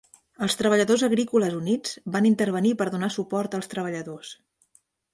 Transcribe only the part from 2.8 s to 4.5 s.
per donar suport als treballadors.